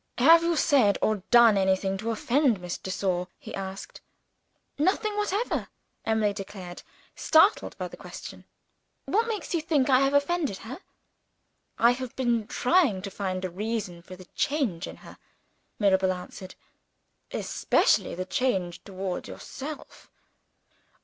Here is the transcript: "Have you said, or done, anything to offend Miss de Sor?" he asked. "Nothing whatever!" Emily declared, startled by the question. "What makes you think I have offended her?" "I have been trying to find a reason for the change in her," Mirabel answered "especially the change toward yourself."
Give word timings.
"Have 0.17 0.41
you 0.41 0.55
said, 0.55 0.97
or 0.99 1.17
done, 1.29 1.57
anything 1.59 1.95
to 1.99 2.09
offend 2.09 2.59
Miss 2.59 2.75
de 2.79 2.89
Sor?" 2.89 3.27
he 3.37 3.53
asked. 3.53 4.01
"Nothing 4.79 5.15
whatever!" 5.15 5.67
Emily 6.07 6.33
declared, 6.33 6.81
startled 7.15 7.77
by 7.77 7.87
the 7.87 7.97
question. 7.97 8.45
"What 9.05 9.27
makes 9.27 9.53
you 9.53 9.61
think 9.61 9.91
I 9.91 9.99
have 9.99 10.15
offended 10.15 10.57
her?" 10.65 10.79
"I 11.77 11.91
have 11.91 12.15
been 12.15 12.47
trying 12.47 13.03
to 13.03 13.11
find 13.11 13.45
a 13.45 13.51
reason 13.51 14.01
for 14.01 14.15
the 14.15 14.25
change 14.33 14.87
in 14.87 14.95
her," 15.05 15.19
Mirabel 15.77 16.13
answered 16.13 16.55
"especially 17.31 18.15
the 18.15 18.25
change 18.25 18.83
toward 18.83 19.27
yourself." 19.27 20.09